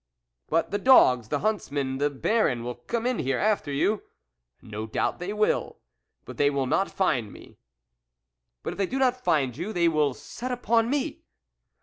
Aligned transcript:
"But 0.49 0.71
the 0.71 0.79
dogs, 0.79 1.27
the 1.27 1.41
huntsmen, 1.41 1.99
the 1.99 2.09
Baron, 2.09 2.63
will 2.63 2.73
come 2.73 3.05
in 3.05 3.19
here 3.19 3.37
after 3.37 3.71
you?"" 3.71 4.01
No 4.73 4.87
doubt 4.87 5.19
they 5.19 5.31
will, 5.31 5.77
but 6.25 6.37
they 6.37 6.49
will 6.49 6.65
not 6.65 6.89
find 6.89 7.31
me."" 7.31 7.59
But 8.63 8.73
if 8.73 8.77
they 8.77 8.87
do 8.87 8.97
not 8.97 9.23
find 9.23 9.55
you, 9.55 9.71
they 9.71 9.87
will 9.87 10.15
set 10.15 10.51
upon 10.51 10.89
me." 10.89 11.21